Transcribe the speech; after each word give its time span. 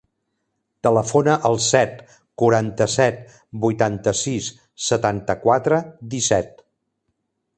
Telefona 0.85 1.35
al 1.49 1.57
set, 1.65 1.99
quaranta-set, 2.43 3.19
vuitanta-sis, 3.67 4.49
setanta-quatre, 4.89 5.83
disset. 6.15 6.67